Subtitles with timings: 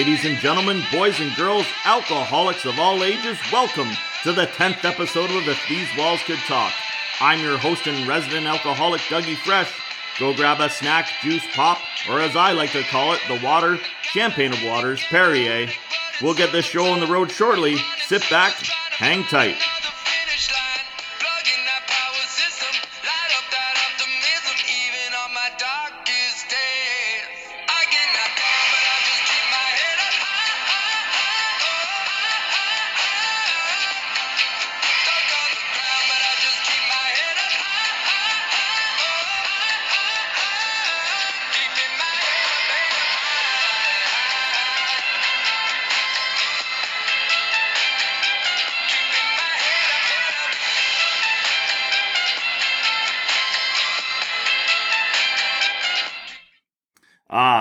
[0.00, 3.90] Ladies and gentlemen, boys and girls, alcoholics of all ages, welcome
[4.22, 6.72] to the 10th episode of If These Walls Could Talk.
[7.20, 9.70] I'm your host and resident alcoholic, Dougie Fresh.
[10.18, 11.76] Go grab a snack, juice, pop,
[12.08, 15.68] or as I like to call it, the water, champagne of waters, Perrier.
[16.22, 17.76] We'll get this show on the road shortly.
[18.06, 19.58] Sit back, hang tight.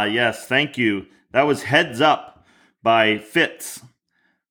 [0.10, 1.06] Yes, thank you.
[1.32, 2.46] That was Heads Up
[2.84, 3.82] by Fitz.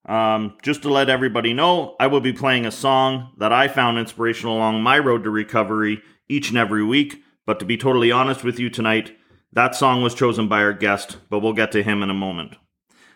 [0.06, 3.98] Um, just to let everybody know, I will be playing a song that I found
[3.98, 7.22] inspirational along my road to recovery each and every week.
[7.44, 9.16] But to be totally honest with you tonight,
[9.52, 12.56] that song was chosen by our guest, but we'll get to him in a moment.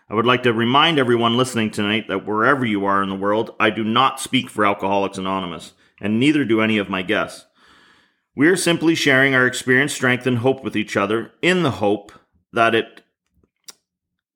[0.09, 3.55] I would like to remind everyone listening tonight that wherever you are in the world,
[3.59, 7.47] I do not speak for Alcoholics Anonymous, and neither do any of my guests.
[8.35, 12.13] We are simply sharing our experience, strength, and hope with each other in the hope
[12.53, 13.03] that it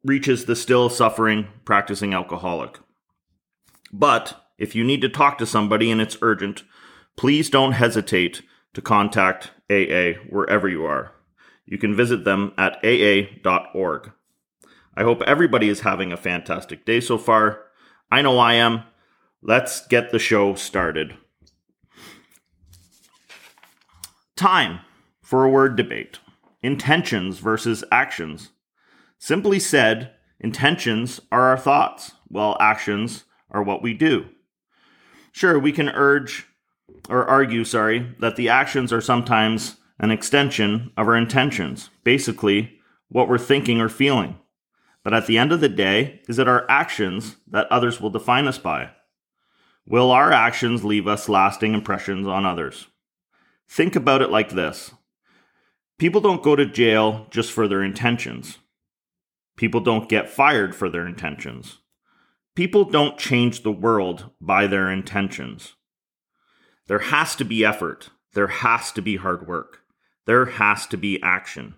[0.04, 2.78] reaches the still suffering practicing alcoholic.
[3.92, 6.62] But if you need to talk to somebody and it's urgent,
[7.16, 8.42] please don't hesitate
[8.74, 11.12] to contact AA wherever you are.
[11.64, 14.12] You can visit them at aa.org.
[14.96, 17.62] I hope everybody is having a fantastic day so far.
[18.10, 18.84] I know I am.
[19.42, 21.16] Let's get the show started.
[24.36, 24.80] Time
[25.22, 26.18] for a word debate
[26.62, 28.50] intentions versus actions.
[29.18, 34.26] Simply said, intentions are our thoughts, while actions are what we do.
[35.32, 36.46] Sure, we can urge
[37.08, 42.78] or argue, sorry, that the actions are sometimes an extension of our intentions, basically,
[43.08, 44.38] what we're thinking or feeling.
[45.02, 48.48] But at the end of the day, is it our actions that others will define
[48.48, 48.90] us by?
[49.86, 52.88] Will our actions leave us lasting impressions on others?
[53.68, 54.92] Think about it like this
[55.98, 58.58] people don't go to jail just for their intentions,
[59.56, 61.78] people don't get fired for their intentions.
[62.54, 65.74] People don't change the world by their intentions.
[66.86, 68.08] There has to be effort.
[68.32, 69.82] There has to be hard work.
[70.24, 71.74] There has to be action.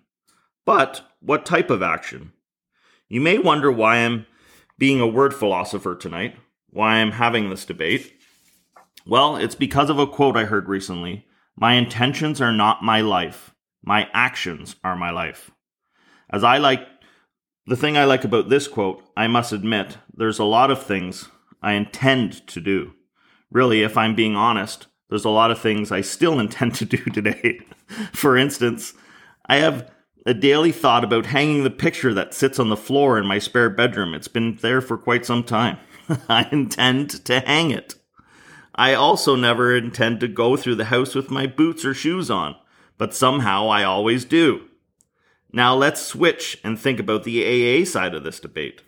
[0.65, 2.31] But what type of action?
[3.09, 4.25] You may wonder why I'm
[4.77, 6.37] being a word philosopher tonight,
[6.69, 8.13] why I'm having this debate.
[9.05, 11.25] Well, it's because of a quote I heard recently
[11.57, 13.53] my intentions are not my life.
[13.83, 15.51] My actions are my life.
[16.29, 16.87] As I like,
[17.65, 21.29] the thing I like about this quote, I must admit, there's a lot of things
[21.61, 22.93] I intend to do.
[23.51, 26.97] Really, if I'm being honest, there's a lot of things I still intend to do
[26.97, 27.59] today.
[28.13, 28.93] For instance,
[29.47, 29.89] I have
[30.25, 33.69] a daily thought about hanging the picture that sits on the floor in my spare
[33.69, 34.13] bedroom.
[34.13, 35.77] It's been there for quite some time.
[36.29, 37.95] I intend to hang it.
[38.75, 42.55] I also never intend to go through the house with my boots or shoes on,
[42.99, 44.65] but somehow I always do.
[45.51, 48.83] Now let's switch and think about the AA side of this debate.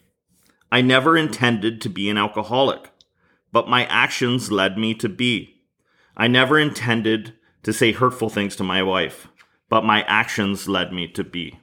[0.72, 2.91] I never intended to be an alcoholic,
[3.51, 5.63] but my actions led me to be.
[6.16, 7.33] I never intended
[7.63, 9.27] to say hurtful things to my wife,
[9.69, 11.59] but my actions led me to be.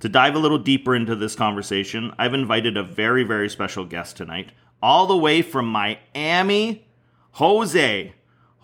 [0.00, 4.16] To dive a little deeper into this conversation, I've invited a very, very special guest
[4.16, 4.52] tonight,
[4.82, 6.86] all the way from Miami,
[7.32, 8.12] Jose.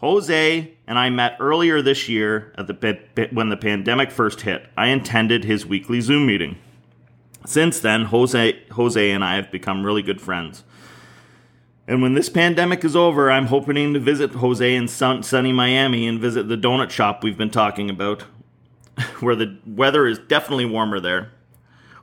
[0.00, 4.67] Jose and I met earlier this year at the when the pandemic first hit.
[4.76, 6.56] I attended his weekly Zoom meeting.
[7.44, 10.64] Since then, Jose Jose and I have become really good friends.
[11.87, 16.06] And when this pandemic is over, I'm hoping to visit Jose in sun, sunny Miami
[16.06, 18.23] and visit the donut shop we've been talking about,
[19.20, 21.32] where the weather is definitely warmer there.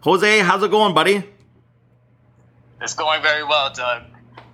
[0.01, 1.23] Jose, how's it going, buddy?
[2.79, 4.03] It's going very well, Doug.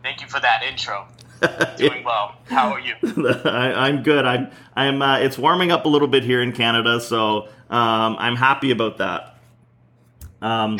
[0.01, 1.07] Thank you for that intro.
[1.77, 2.35] Doing well.
[2.45, 2.95] How are you?
[3.45, 4.25] I, am good.
[4.25, 4.51] I'm.
[4.75, 5.01] I'm.
[5.01, 8.97] Uh, it's warming up a little bit here in Canada, so um, I'm happy about
[8.97, 9.37] that.
[10.41, 10.79] Um,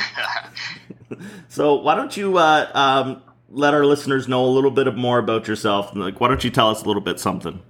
[1.47, 5.47] so why don't you uh, um, let our listeners know a little bit more about
[5.47, 5.95] yourself?
[5.95, 7.61] Like, why don't you tell us a little bit something?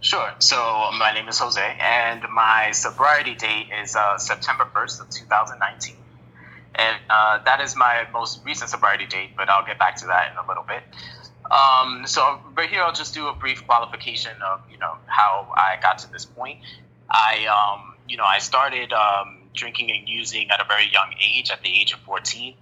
[0.00, 0.34] Sure.
[0.38, 0.56] So
[0.98, 5.96] my name is Jose, and my sobriety date is uh, September first of 2019
[6.74, 10.32] and uh, that is my most recent sobriety date, but I'll get back to that
[10.32, 10.82] in a little bit.
[11.50, 15.76] Um, so right here, I'll just do a brief qualification of you know how I
[15.80, 16.60] got to this point.
[17.10, 21.50] I um, you know I started um, drinking and using at a very young age,
[21.50, 22.54] at the age of 14.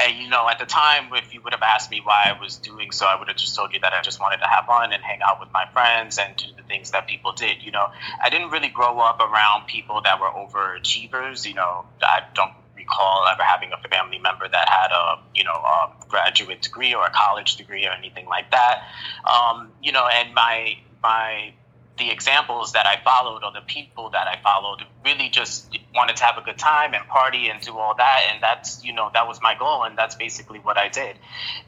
[0.00, 2.56] And you know, at the time, if you would have asked me why I was
[2.56, 4.92] doing so, I would have just told you that I just wanted to have fun
[4.92, 7.64] and hang out with my friends and do the things that people did.
[7.64, 7.88] You know,
[8.22, 11.46] I didn't really grow up around people that were overachievers.
[11.46, 12.52] You know, I don't
[12.88, 17.04] recall ever having a family member that had a you know a graduate degree or
[17.04, 18.82] a college degree or anything like that.
[19.24, 21.52] Um, you know, and my my
[21.98, 26.24] the examples that I followed or the people that I followed really just wanted to
[26.24, 28.30] have a good time and party and do all that.
[28.30, 29.82] And that's, you know, that was my goal.
[29.82, 31.16] And that's basically what I did.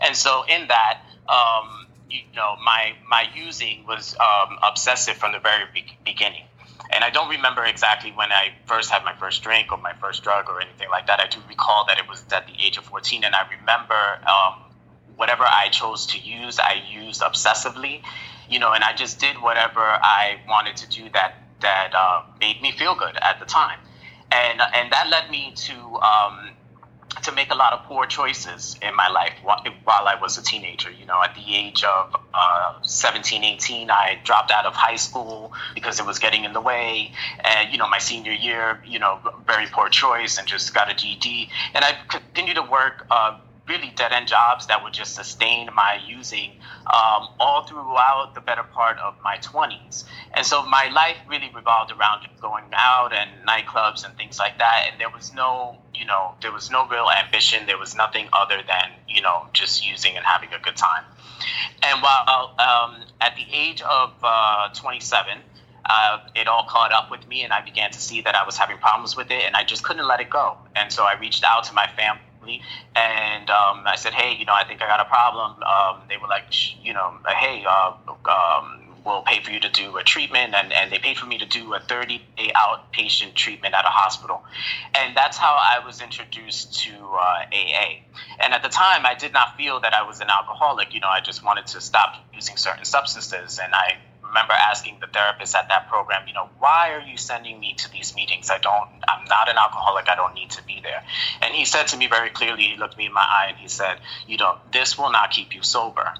[0.01, 5.41] And so in that, um, you know, my, my using was um, obsessive from the
[5.41, 6.45] very be- beginning.
[6.93, 10.23] And I don't remember exactly when I first had my first drink or my first
[10.23, 11.21] drug or anything like that.
[11.21, 13.25] I do recall that it was at the age of 14.
[13.25, 13.95] And I remember
[14.27, 14.73] um,
[15.17, 18.03] whatever I chose to use, I used obsessively
[18.51, 22.61] you know, and I just did whatever I wanted to do that that uh, made
[22.61, 23.79] me feel good at the time,
[24.33, 26.51] and and that led me to um,
[27.23, 29.61] to make a lot of poor choices in my life while,
[30.09, 30.91] I was a teenager.
[30.91, 35.53] You know, at the age of uh, 17, 18, I dropped out of high school
[35.75, 37.13] because it was getting in the way.
[37.45, 40.95] And, you know, my senior year, you know, very poor choice and just got a
[40.95, 41.49] GED.
[41.75, 43.39] And I continued to work uh,
[43.71, 46.51] really dead end jobs that would just sustain my using
[46.87, 50.05] um, all throughout the better part of my 20s.
[50.35, 54.89] And so my life really revolved around going out and nightclubs and things like that.
[54.91, 57.67] And there was no, you know, there was no real ambition.
[57.67, 61.05] There was nothing other than, you know, just using and having a good time.
[61.85, 65.39] And while um, at the age of uh, 27,
[65.89, 68.57] uh, it all caught up with me, and I began to see that I was
[68.57, 70.57] having problems with it, and I just couldn't let it go.
[70.77, 72.30] And so I reached out to my family
[72.97, 75.63] and um, I said, hey, you know, I think I got a problem.
[75.63, 76.47] Um, they were like,
[76.85, 77.93] you know, hey, uh,
[78.29, 81.39] um, we'll pay for you to do a treatment, and, and they paid for me
[81.39, 84.43] to do a 30 day outpatient treatment at a hospital.
[84.99, 88.01] And that's how I was introduced to uh, AA.
[88.41, 90.95] And at the time, I did not feel that I was an alcoholic.
[90.95, 93.99] You know, I just wanted to stop using certain substances, and I
[94.31, 97.91] remember asking the therapist at that program, you know, why are you sending me to
[97.91, 98.49] these meetings?
[98.51, 100.09] I don't, I'm not an alcoholic.
[100.09, 101.03] I don't need to be there.
[101.43, 103.69] And he said to me very clearly, he looked me in my eye and he
[103.69, 106.13] said, you know, this will not keep you sober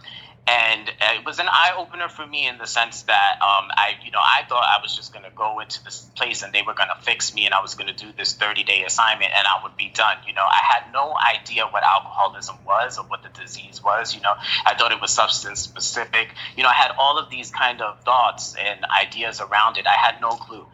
[0.51, 4.11] and it was an eye opener for me in the sense that um, I, you
[4.11, 6.75] know, I thought I was just going to go into this place and they were
[6.75, 9.47] going to fix me and I was going to do this 30 day assignment and
[9.47, 10.17] I would be done.
[10.27, 14.13] You know, I had no idea what alcoholism was or what the disease was.
[14.13, 14.35] You know,
[14.67, 16.31] I thought it was substance specific.
[16.57, 19.87] You know, I had all of these kind of thoughts and ideas around it.
[19.87, 20.67] I had no clue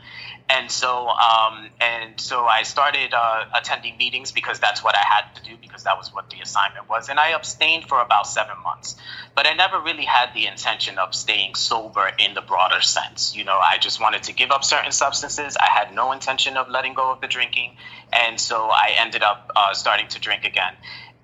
[0.49, 5.35] and so um, and so I started uh, attending meetings because that's what I had
[5.37, 8.57] to do because that was what the assignment was, and I abstained for about seven
[8.63, 8.97] months.
[9.35, 13.35] But I never really had the intention of staying sober in the broader sense.
[13.37, 15.57] You know, I just wanted to give up certain substances.
[15.57, 17.77] I had no intention of letting go of the drinking,
[18.13, 20.75] and so I ended up uh, starting to drink again.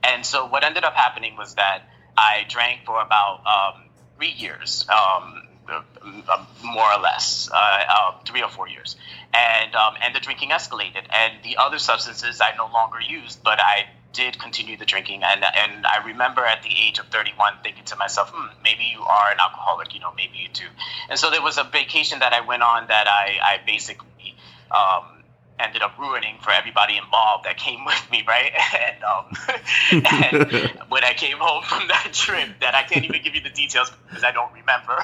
[0.02, 1.82] And so what ended up happening was that
[2.16, 3.82] I drank for about um,
[4.16, 4.87] three years.
[4.88, 8.96] Um, uh, more or less, uh, uh, three or four years,
[9.32, 13.61] and um, and the drinking escalated, and the other substances I no longer used, but
[13.61, 17.85] I did continue the drinking, and and I remember at the age of 31 thinking
[17.85, 20.64] to myself, hmm, maybe you are an alcoholic, you know, maybe you do,
[21.09, 24.09] and so there was a vacation that I went on that I I basically.
[24.71, 25.12] Um,
[25.62, 28.52] ended up ruining for everybody involved that came with me, right?
[28.83, 29.25] And, um,
[29.92, 33.50] and when I came home from that trip, that I can't even give you the
[33.50, 34.92] details because I don't remember.
[34.92, 34.99] um,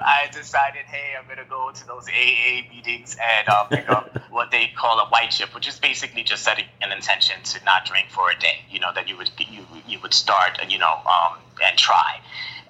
[0.00, 4.50] I decided, hey, I'm gonna go to those AA meetings and uh, pick up what
[4.50, 8.08] they call a white chip, which is basically just setting an intention to not drink
[8.10, 8.60] for a day.
[8.70, 12.20] You know that you would you you would start, you know, um, and try.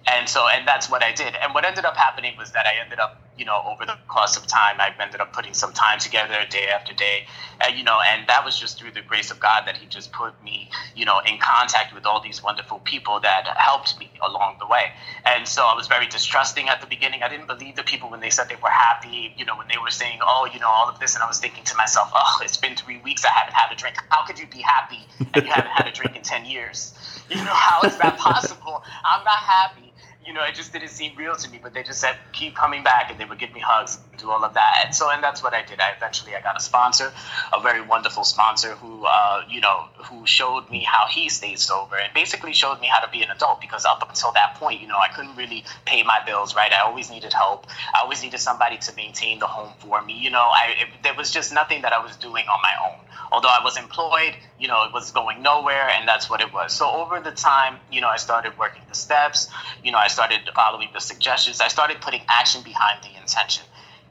[0.09, 1.35] And so, and that's what I did.
[1.43, 4.37] And what ended up happening was that I ended up, you know, over the course
[4.37, 7.27] of time, I ended up putting some time together day after day,
[7.61, 10.13] and, you know, and that was just through the grace of God that He just
[10.13, 14.57] put me, you know, in contact with all these wonderful people that helped me along
[14.61, 14.93] the way.
[15.25, 17.25] And so I was very distrusting at the beginning.
[17.25, 19.79] I didn't believe the people when they said they were happy, you know, when they
[19.83, 21.15] were saying, oh, you know, all of this.
[21.15, 23.25] And I was thinking to myself, oh, it's been three weeks.
[23.25, 23.97] I haven't had a drink.
[24.11, 25.01] How could you be happy
[25.35, 26.95] and you haven't had a drink in 10 years?
[27.29, 28.85] You know, how is that possible?
[29.05, 29.86] I'm not happy
[30.27, 31.61] you know, it just didn't seem real to me.
[31.63, 34.31] But they just said, keep coming back, and they would give me hugs and do
[34.31, 34.83] all of that.
[34.85, 35.81] And so, and that's what I did.
[35.81, 37.13] I eventually I got a sponsor,
[37.53, 41.97] a very wonderful sponsor who, uh, you know, who showed me how he stayed sober
[41.97, 43.61] and basically showed me how to be an adult.
[43.61, 46.55] Because up until that point, you know, I couldn't really pay my bills.
[46.55, 47.67] Right, I always needed help.
[47.95, 50.19] I always needed somebody to maintain the home for me.
[50.19, 52.99] You know, I it, there was just nothing that I was doing on my own.
[53.33, 56.73] Although I was employed, you know, it was going nowhere, and that's what it was.
[56.73, 59.49] So over the time, you know, I started working the steps.
[59.83, 61.61] You know, I started following the suggestions.
[61.61, 63.65] I started putting action behind the intention.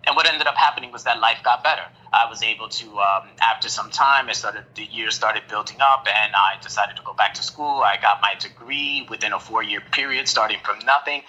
[0.07, 1.83] and what ended up happening was that life got better.
[2.13, 6.07] I was able to, um, after some time, I started the year started building up,
[6.23, 7.81] and I decided to go back to school.
[7.93, 11.21] I got my degree within a four year period, starting from nothing,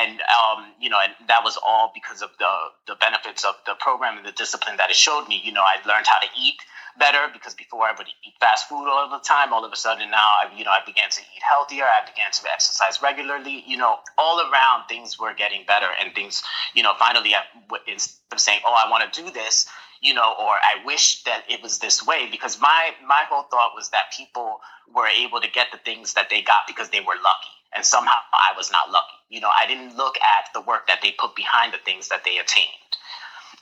[0.00, 2.54] and um, you know, and that was all because of the
[2.90, 5.40] the benefits of the program and the discipline that it showed me.
[5.44, 6.56] You know, I learned how to eat
[6.98, 9.52] better because before I would eat fast food all the time.
[9.52, 11.84] All of a sudden now, I, you know, I began to eat healthier.
[11.84, 13.64] I began to exercise regularly.
[13.66, 16.42] You know, all around things were getting better, and things,
[16.74, 17.42] you know, finally, I,
[17.86, 19.66] instead of saying, "Oh, I want to do this,"
[20.00, 23.72] you know, or I wish that it was this way, because my my whole thought
[23.74, 24.60] was that people
[24.94, 28.18] were able to get the things that they got because they were lucky, and somehow
[28.32, 29.18] I was not lucky.
[29.28, 32.24] You know, I didn't look at the work that they put behind the things that
[32.24, 32.92] they attained.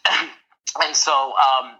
[0.82, 1.76] and so um,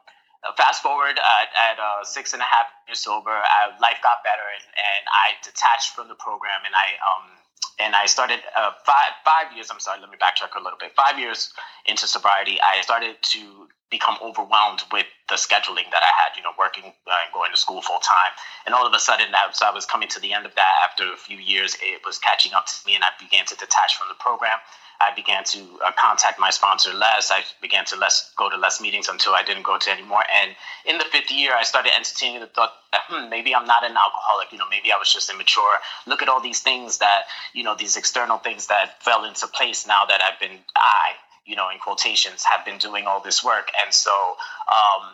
[0.57, 4.43] fast forward at, at uh, six and a half years sober, I, life got better,
[4.43, 7.31] and, and I detached from the program, and I um,
[7.79, 9.71] and I started uh, five five years.
[9.71, 10.93] I'm sorry, let me backtrack a little bit.
[10.97, 11.53] Five years
[11.87, 13.62] into sobriety, I started to
[13.93, 16.35] become overwhelmed with the scheduling that I had.
[16.37, 18.33] You know, working uh, and going to school full time,
[18.67, 21.13] and all of a sudden, as I was coming to the end of that, after
[21.13, 24.09] a few years, it was catching up to me, and I began to detach from
[24.09, 24.59] the program.
[25.03, 27.33] I began to uh, contact my sponsor less.
[27.33, 30.23] I began to less go to less meetings until I didn't go to anymore.
[30.31, 30.55] And
[30.87, 33.97] in the fifth year, I started entertaining the thought that hmm, maybe I'm not an
[33.97, 34.53] alcoholic.
[34.53, 35.75] You know, maybe I was just immature.
[36.07, 37.23] Look at all these things that
[37.53, 41.13] you know, these external things that fell into place now that I've been I,
[41.45, 43.71] you know, in quotations, have been doing all this work.
[43.83, 45.11] And so, um,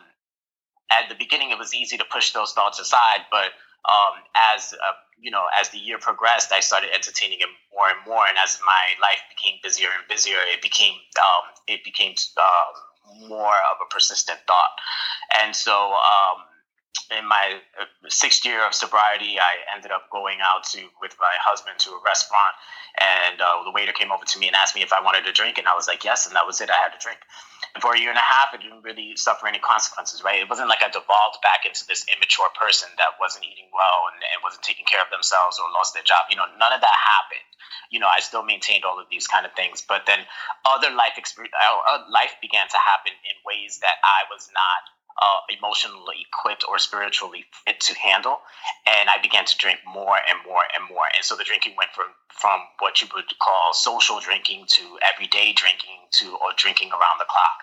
[0.91, 3.53] at the beginning, it was easy to push those thoughts aside, but
[3.89, 4.21] um,
[4.55, 8.27] as uh, you know, as the year progressed, I started entertaining it more and more,
[8.27, 13.55] and as my life became busier and busier, it became um, it became uh, more
[13.55, 14.75] of a persistent thought.
[15.41, 16.45] And so, um,
[17.29, 21.79] my uh, sixth year of sobriety, I ended up going out to with my husband
[21.85, 22.57] to a restaurant,
[22.97, 25.33] and uh, the waiter came over to me and asked me if I wanted a
[25.33, 26.73] drink, and I was like, yes, and that was it.
[26.73, 27.21] I had a drink.
[27.77, 30.41] And for a year and a half, it didn't really suffer any consequences, right?
[30.41, 34.19] It wasn't like I devolved back into this immature person that wasn't eating well and,
[34.33, 36.33] and wasn't taking care of themselves or lost their job.
[36.33, 37.45] You know, none of that happened.
[37.93, 40.25] You know, I still maintained all of these kind of things, but then
[40.65, 45.41] other life experience, uh, life began to happen in ways that I was not uh,
[45.51, 48.39] emotionally equipped or spiritually fit to handle.
[48.87, 51.05] And I began to drink more and more and more.
[51.15, 55.53] And so the drinking went from, from what you would call social drinking to everyday
[55.53, 57.59] drinking to or drinking around the clock.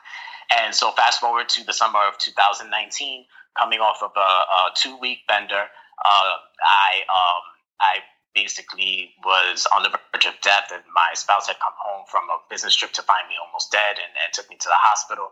[0.52, 3.26] And so fast forward to the summer of 2019,
[3.58, 5.64] coming off of a, a two week bender,
[6.06, 7.44] uh, I, um,
[7.80, 8.00] I
[8.36, 12.38] basically was on the verge of death and my spouse had come home from a
[12.50, 15.32] business trip to find me almost dead and, and took me to the hospital.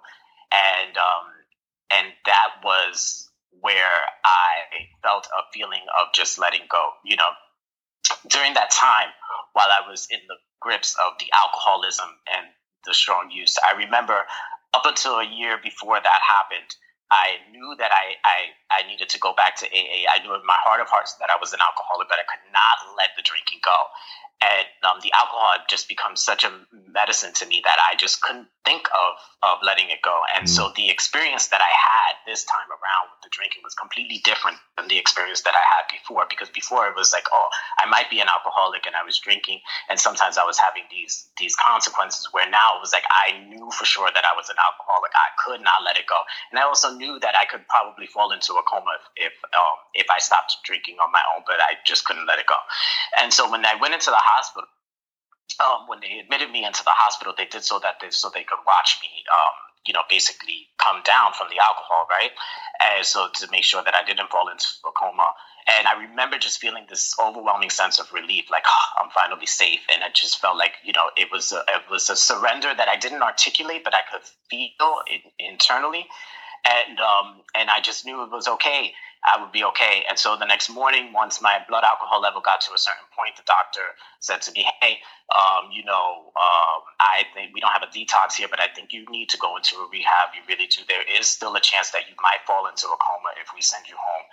[0.52, 1.43] And, um,
[1.92, 3.30] and that was
[3.62, 6.92] where I felt a feeling of just letting go.
[7.06, 7.32] You know,
[8.30, 9.10] during that time,
[9.54, 12.48] while I was in the grips of the alcoholism and
[12.86, 14.26] the strong use, I remember
[14.74, 16.70] up until a year before that happened,
[17.12, 18.38] I knew that I, I,
[18.82, 20.10] I needed to go back to AA.
[20.10, 22.50] I knew in my heart of hearts that I was an alcoholic, but I could
[22.50, 23.78] not let the drinking go
[24.42, 26.52] and um, the alcohol had just become such a
[26.92, 29.12] medicine to me that I just couldn't think of
[29.44, 30.16] of letting it go.
[30.36, 30.50] And mm.
[30.50, 34.56] so the experience that I had this time around with the drinking was completely different
[34.78, 36.24] than the experience that I had before.
[36.30, 37.48] Because before it was like, oh,
[37.80, 39.60] I might be an alcoholic and I was drinking,
[39.90, 42.30] and sometimes I was having these these consequences.
[42.32, 45.12] Where now it was like I knew for sure that I was an alcoholic.
[45.12, 46.20] I could not let it go,
[46.52, 49.76] and I also knew that I could probably fall into a coma if if, um,
[49.94, 52.58] if I stopped drinking on my own, but I just couldn't let it go.
[53.20, 54.68] And so when I went into the hospital,
[55.60, 58.44] um, when they admitted me into the hospital, they did so that they, so they
[58.44, 62.32] could watch me, um, you know, basically come down from the alcohol, right?
[62.82, 65.34] And so to make sure that I didn't fall into a coma.
[65.68, 69.80] And I remember just feeling this overwhelming sense of relief, like oh, I'm finally safe.
[69.94, 72.90] And I just felt like you know it was a, it was a surrender that
[72.90, 76.06] I didn't articulate, but I could feel in, internally.
[76.66, 78.94] And um, and I just knew it was okay.
[79.26, 80.04] I would be okay.
[80.10, 83.36] And so the next morning, once my blood alcohol level got to a certain point,
[83.38, 85.00] the doctor said to me, Hey,
[85.32, 88.92] um, you know, um, I think we don't have a detox here, but I think
[88.92, 90.36] you need to go into a rehab.
[90.36, 90.82] You really do.
[90.88, 93.88] There is still a chance that you might fall into a coma if we send
[93.88, 94.26] you home.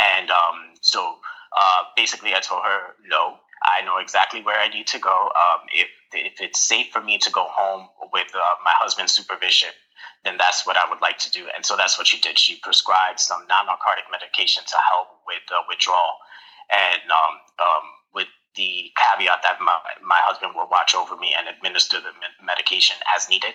[0.00, 1.18] And um, so
[1.56, 5.30] uh, basically, I told her, No, I know exactly where I need to go.
[5.30, 9.70] Um, if, if it's safe for me to go home with uh, my husband's supervision,
[10.24, 11.48] then that's what I would like to do.
[11.54, 12.38] And so that's what she did.
[12.38, 16.18] She prescribed some non narcotic medication to help with uh, withdrawal.
[16.70, 21.48] And um, um, with the caveat that my, my husband will watch over me and
[21.48, 22.12] administer the
[22.44, 23.54] medication as needed.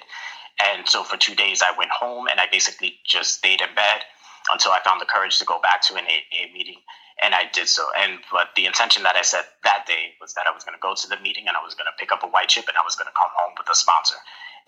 [0.60, 4.02] And so for two days, I went home and I basically just stayed in bed
[4.52, 6.82] until I found the courage to go back to an AA meeting.
[7.22, 7.88] And I did so.
[7.98, 10.82] And but the intention that I set that day was that I was going to
[10.82, 12.78] go to the meeting and I was going to pick up a white chip and
[12.78, 14.18] I was going to come home with a sponsor.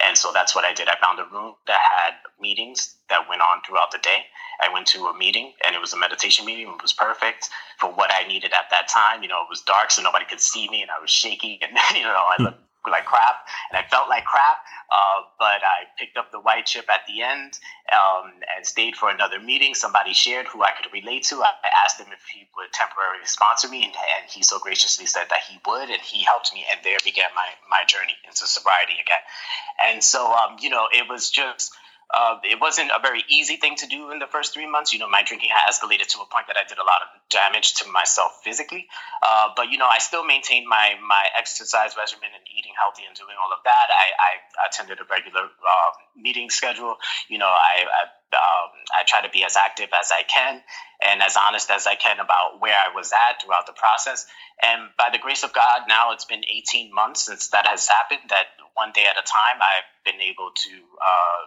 [0.05, 0.87] And so that's what I did.
[0.87, 4.25] I found a room that had meetings that went on throughout the day.
[4.61, 6.67] I went to a meeting and it was a meditation meeting.
[6.67, 9.23] It was perfect for what I needed at that time.
[9.23, 11.71] You know, it was dark, so nobody could see me and I was shaky and,
[11.95, 12.43] you know, I hmm.
[12.43, 14.57] looked like crap and I felt like crap.
[14.89, 17.59] Uh, but I picked up the white chip at the end
[17.93, 19.75] um, and stayed for another meeting.
[19.75, 21.43] Somebody shared who I could relate to.
[21.43, 21.51] I,
[21.85, 25.41] asked him if he would temporarily sponsor me, and, and, he so graciously said that
[25.47, 26.65] he would, and he helped me.
[26.71, 29.21] And there began my, my journey into sobriety again.
[29.85, 31.71] And so, um, you know, it was just
[32.09, 34.93] uh, it wasn't a very easy thing to do in the first three months.
[34.93, 37.07] You know, my drinking had escalated to a point that I did a lot of
[37.29, 38.87] damage to myself physically.
[39.21, 43.15] Uh, but you know, I still maintained my my exercise regimen and eating healthy and
[43.15, 43.87] doing all of that.
[43.93, 44.31] I, I
[44.65, 46.97] attended a regular uh, meeting schedule.
[47.29, 48.01] You know, I I,
[48.33, 50.61] um, I try to be as active as I can
[51.05, 54.25] and as honest as I can about where I was at throughout the process.
[54.65, 58.29] And by the grace of God, now it's been 18 months since that has happened.
[58.29, 61.41] That one day at a time, I've been able to uh,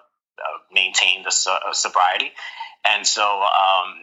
[0.72, 2.30] maintain the uh, sobriety.
[2.84, 3.94] And so, um,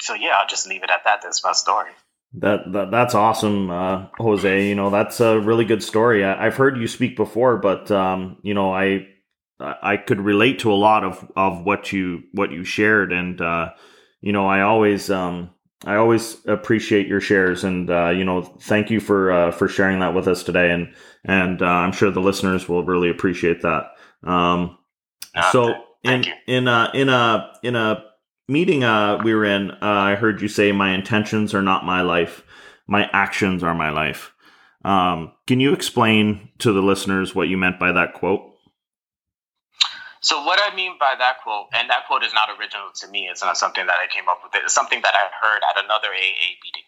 [0.00, 1.20] so yeah, I'll just leave it at that.
[1.22, 1.90] That's my story.
[2.34, 4.68] That, that that's awesome, uh, Jose.
[4.68, 6.24] You know that's a really good story.
[6.24, 9.06] I, have heard you speak before, but um, you know I
[9.58, 13.70] I could relate to a lot of, of what you what you shared, and uh,
[14.20, 15.50] you know I always um,
[15.84, 20.00] I always appreciate your shares, and uh, you know thank you for uh, for sharing
[20.00, 23.86] that with us today, and and uh, I'm sure the listeners will really appreciate that.
[24.22, 24.77] Um,
[25.38, 28.04] uh, so in in a in a in a
[28.48, 32.02] meeting uh, we were in, uh, I heard you say, "My intentions are not my
[32.02, 32.42] life;
[32.86, 34.32] my actions are my life."
[34.84, 38.54] Um, can you explain to the listeners what you meant by that quote?
[40.20, 43.28] So what I mean by that quote, and that quote is not original to me.
[43.30, 44.52] It's not something that I came up with.
[44.62, 46.86] It's something that I heard at another AA meeting,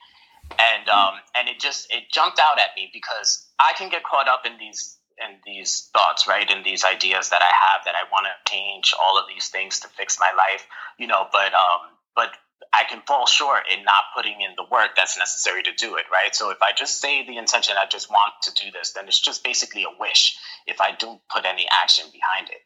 [0.59, 4.29] and um, and it just it jumped out at me because I can get caught
[4.29, 8.11] up in these and these thoughts, right, and these ideas that I have that I
[8.11, 10.67] want to change all of these things to fix my life,
[10.99, 12.33] you know, but um, but
[12.73, 16.05] I can fall short in not putting in the work that's necessary to do it,
[16.13, 16.35] right?
[16.35, 19.21] So if I just say the intention, I just want to do this, then it's
[19.21, 22.63] just basically a wish if I don't put any action behind it.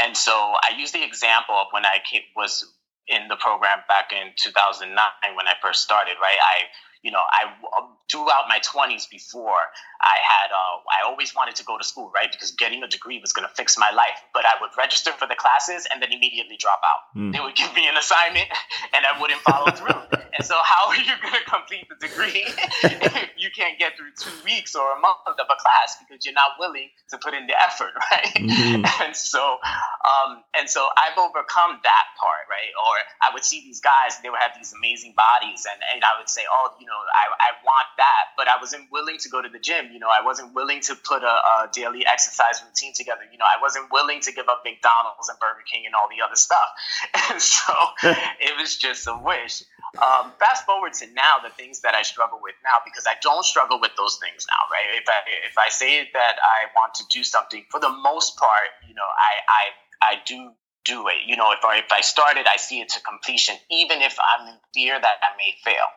[0.00, 2.66] And so I use the example of when I came, was
[3.06, 4.92] in the program back in 2009
[5.34, 6.36] when I first started, right?
[6.38, 6.68] I
[7.02, 7.52] you know, I
[8.10, 9.60] throughout my 20s before
[10.00, 12.30] I had, uh, I always wanted to go to school, right?
[12.30, 14.16] Because getting a degree was going to fix my life.
[14.32, 17.20] But I would register for the classes and then immediately drop out.
[17.20, 17.32] Mm.
[17.32, 18.48] They would give me an assignment
[18.94, 20.00] and I wouldn't follow through.
[20.32, 24.16] and so, how are you going to complete the degree if you can't get through
[24.16, 27.46] two weeks or a month of a class because you're not willing to put in
[27.46, 28.34] the effort, right?
[28.34, 28.84] Mm-hmm.
[28.98, 32.72] And so, um, and so I've overcome that part, right?
[32.82, 36.18] Or I would see these guys, they would have these amazing bodies, and, and I
[36.18, 39.40] would say, oh, you know, I, I want that, but I wasn't willing to go
[39.40, 39.92] to the gym.
[39.92, 43.22] You know, I wasn't willing to put a, a daily exercise routine together.
[43.30, 46.24] You know, I wasn't willing to give up McDonald's and Burger King and all the
[46.24, 46.68] other stuff.
[47.30, 47.74] And so
[48.40, 49.62] it was just a wish.
[49.96, 53.44] Um, fast forward to now, the things that I struggle with now, because I don't
[53.44, 54.96] struggle with those things now, right?
[54.96, 58.68] If I if I say that I want to do something, for the most part,
[58.88, 60.52] you know, I I I do
[60.84, 61.26] do it.
[61.26, 64.48] You know, if I if I started, I see it to completion, even if I'm
[64.48, 65.88] in fear that I may fail.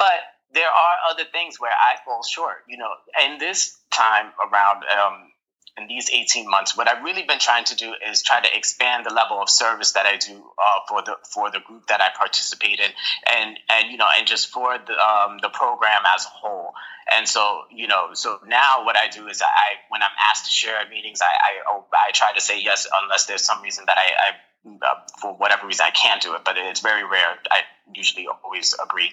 [0.00, 0.16] But
[0.54, 2.64] there are other things where I fall short.
[2.66, 2.88] You know,
[3.22, 5.30] in this time around, um,
[5.76, 9.04] in these 18 months, what I've really been trying to do is try to expand
[9.04, 12.08] the level of service that I do uh, for the for the group that I
[12.16, 12.90] participate in,
[13.30, 16.72] and and you know, and just for the um, the program as a whole.
[17.12, 20.50] And so, you know, so now what I do is I, when I'm asked to
[20.50, 23.98] share at meetings, I I, I try to say yes unless there's some reason that
[23.98, 24.30] I, I
[24.66, 27.38] uh, for whatever reason I can't do it, but it's very rare.
[27.50, 27.62] I
[27.94, 29.10] usually always agree.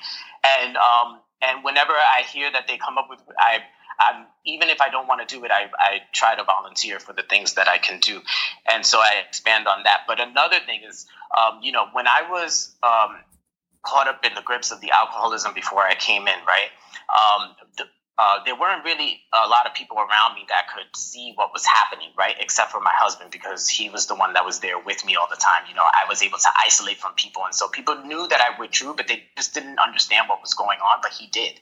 [0.61, 3.61] And um, and whenever I hear that they come up with, I
[3.99, 7.13] I'm, even if I don't want to do it, I, I try to volunteer for
[7.13, 8.21] the things that I can do.
[8.71, 10.01] And so I expand on that.
[10.07, 13.17] But another thing is, um, you know, when I was um,
[13.81, 16.69] caught up in the grips of the alcoholism before I came in, right?
[17.09, 17.83] Um, the,
[18.17, 21.63] uh, there weren't really a lot of people around me that could see what was
[21.65, 22.35] happening, right?
[22.39, 25.27] Except for my husband, because he was the one that was there with me all
[25.29, 25.69] the time.
[25.69, 27.45] You know, I was able to isolate from people.
[27.45, 30.79] And so people knew that I withdrew, but they just didn't understand what was going
[30.79, 31.59] on, but he did.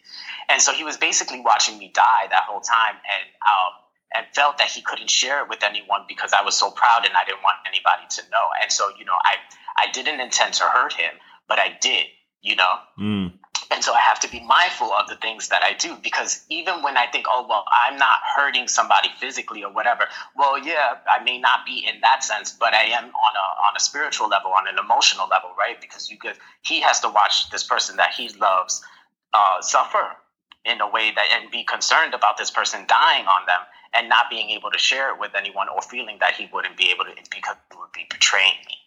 [0.48, 3.74] And so he was basically watching me die that whole time and, um,
[4.16, 7.14] and felt that he couldn't share it with anyone because I was so proud and
[7.18, 8.48] I didn't want anybody to know.
[8.62, 9.36] And so, you know, I,
[9.76, 11.12] I didn't intend to hurt him,
[11.50, 12.06] but I did,
[12.42, 12.80] you know?
[12.98, 13.34] Mm.
[13.72, 16.84] And so I have to be mindful of the things that I do because even
[16.84, 21.24] when I think, oh, well, I'm not hurting somebody physically or whatever, well, yeah, I
[21.24, 24.52] may not be in that sense, but I am on a, on a spiritual level,
[24.52, 25.80] on an emotional level, right?
[25.82, 28.84] Because you could, he has to watch this person that he loves
[29.34, 30.16] uh, suffer
[30.64, 33.62] in a way that and be concerned about this person dying on them
[33.94, 36.92] and not being able to share it with anyone or feeling that he wouldn't be
[36.92, 38.78] able to because he would be betraying me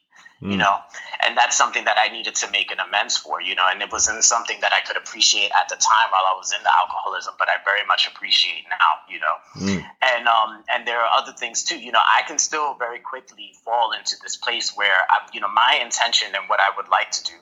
[0.42, 0.50] mm.
[0.52, 0.76] you know?
[1.24, 3.66] And that's something that i needed to make an amends for you know?
[3.68, 6.62] And it wasn't something that i could appreciate at the time while i was in
[6.62, 9.36] the alcoholism but i very much appreciate now you know?
[9.56, 9.84] Mm.
[10.02, 12.02] and um and there are other things too you know?
[12.02, 16.28] I can still very quickly fall into this place where i you know my intention
[16.34, 17.34] and what i would like to do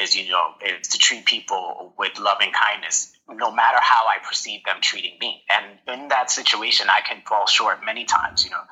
[0.00, 4.64] is you know is to treat people with loving kindness no matter how i perceive
[4.64, 5.42] them treating me.
[5.48, 8.62] And in that situation i can fall short many times you know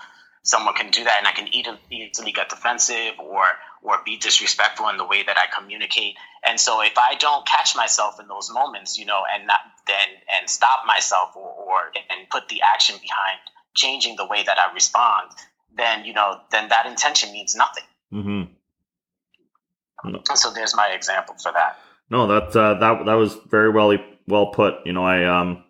[0.49, 1.49] someone can do that and I can
[1.91, 3.45] easily get defensive or
[3.83, 6.15] or be disrespectful in the way that I communicate.
[6.45, 10.09] And so if I don't catch myself in those moments, you know, and not then
[10.41, 13.39] and stop myself or, or and put the action behind
[13.75, 15.31] changing the way that I respond,
[15.77, 17.85] then you know, then that intention means nothing.
[18.13, 20.15] Mm-hmm.
[20.35, 21.79] So there's my example for that.
[22.09, 23.95] No, that uh, that that was very well
[24.27, 24.77] well put.
[24.87, 25.65] You know, I um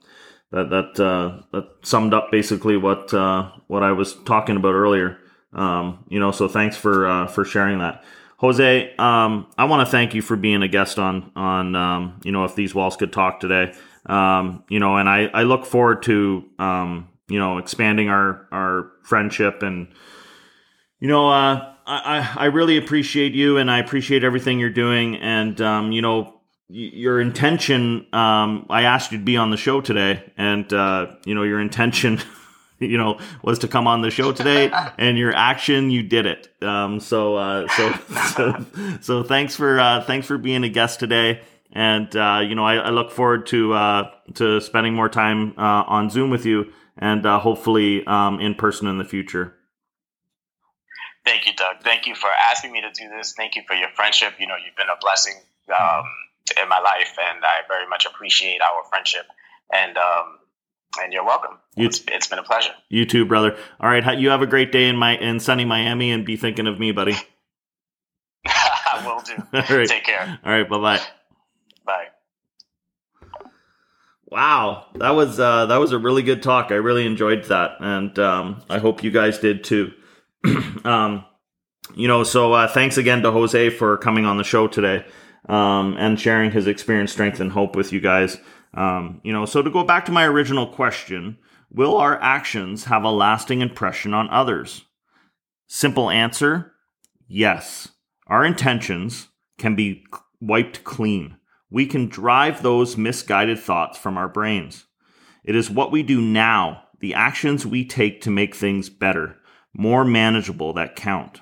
[0.52, 5.18] that that uh, that summed up basically what uh, what I was talking about earlier.
[5.52, 8.04] Um, you know, so thanks for uh, for sharing that,
[8.38, 8.94] Jose.
[8.96, 12.44] Um, I want to thank you for being a guest on on um, you know
[12.44, 13.74] if these walls could talk today.
[14.06, 18.92] Um, you know, and I I look forward to um, you know expanding our our
[19.04, 19.88] friendship and
[20.98, 25.60] you know uh, I I really appreciate you and I appreciate everything you're doing and
[25.60, 26.37] um, you know
[26.68, 31.34] your intention um, i asked you to be on the show today and uh, you
[31.34, 32.20] know your intention
[32.78, 36.48] you know was to come on the show today and your action you did it.
[36.62, 37.92] Um, so, uh, so
[38.34, 38.66] so
[39.00, 41.40] so thanks for uh, thanks for being a guest today.
[41.72, 45.84] And uh, you know I, I, look forward to uh, to spending more time uh,
[45.86, 49.54] on zoom with you and hopefully um, in person in the future.
[51.24, 51.82] Thank you doug.
[51.82, 53.34] Thank you for asking me to do this.
[53.36, 54.34] Thank you for your friendship.
[54.38, 55.34] You know you've been a blessing
[55.68, 56.04] um,
[56.50, 59.26] in my life, and I very much appreciate our friendship.
[59.72, 60.38] And um,
[61.00, 61.58] and you're welcome.
[61.76, 62.72] You, it's, it's been a pleasure.
[62.88, 63.56] You too, brother.
[63.80, 66.66] All right, you have a great day in my in sunny Miami, and be thinking
[66.66, 67.14] of me, buddy.
[68.46, 69.34] I will do.
[69.52, 69.88] All right.
[69.88, 70.38] Take care.
[70.44, 70.68] All right.
[70.68, 71.00] Bye bye.
[71.84, 72.06] Bye.
[74.30, 76.70] Wow, that was uh, that was a really good talk.
[76.70, 79.92] I really enjoyed that, and um, I hope you guys did too.
[80.84, 81.24] um,
[81.94, 85.04] you know, so uh, thanks again to Jose for coming on the show today
[85.48, 88.38] um, and sharing his experience, strength, and hope with you guys.
[88.74, 91.38] Um, you know, so to go back to my original question,
[91.70, 94.84] will our actions have a lasting impression on others?
[95.66, 96.72] Simple answer
[97.26, 97.88] yes.
[98.26, 100.04] Our intentions can be
[100.40, 101.36] wiped clean.
[101.70, 104.86] We can drive those misguided thoughts from our brains.
[105.44, 109.36] It is what we do now, the actions we take to make things better,
[109.74, 111.40] more manageable that count.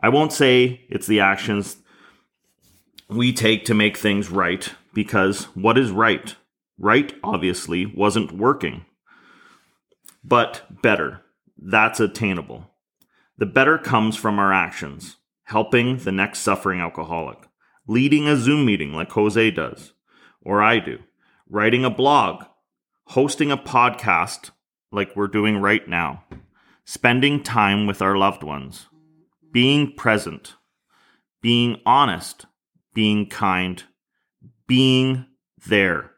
[0.00, 1.76] I won't say it's the actions
[3.08, 6.34] we take to make things right because what is right?
[6.78, 8.84] Right, obviously, wasn't working.
[10.24, 11.22] But better.
[11.56, 12.70] That's attainable.
[13.38, 17.38] The better comes from our actions, helping the next suffering alcoholic,
[17.86, 19.92] leading a Zoom meeting like Jose does,
[20.42, 20.98] or I do,
[21.48, 22.44] writing a blog,
[23.08, 24.50] hosting a podcast
[24.90, 26.24] like we're doing right now,
[26.84, 28.86] spending time with our loved ones,
[29.52, 30.54] being present,
[31.40, 32.46] being honest,
[32.96, 33.84] being kind,
[34.66, 35.26] being
[35.66, 36.10] there.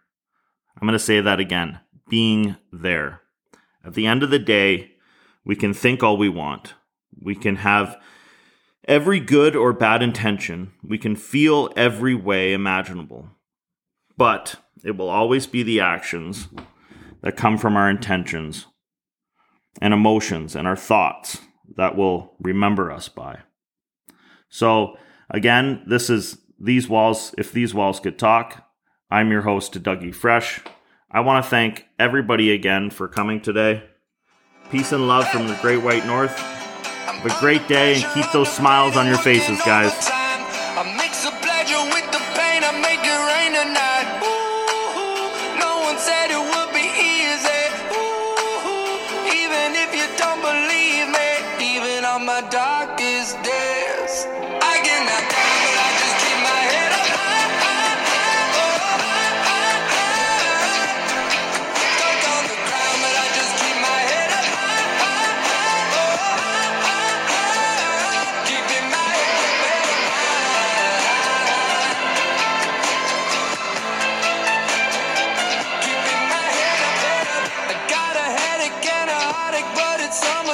[0.76, 3.20] I'm going to say that again being there.
[3.84, 4.92] At the end of the day,
[5.44, 6.74] we can think all we want.
[7.20, 8.00] We can have
[8.86, 10.72] every good or bad intention.
[10.82, 13.28] We can feel every way imaginable.
[14.16, 16.48] But it will always be the actions
[17.22, 18.66] that come from our intentions
[19.82, 21.40] and emotions and our thoughts
[21.76, 23.40] that will remember us by.
[24.48, 24.96] So,
[25.28, 28.64] again, this is these Walls, If These Walls Could Talk.
[29.10, 30.60] I'm your host, Dougie Fresh.
[31.10, 33.84] I want to thank everybody again for coming today.
[34.70, 36.36] Peace and love from the Great White North.
[36.38, 40.10] Have a great day and keep those smiles on your faces, guys.
[52.40, 53.57] my darkest days.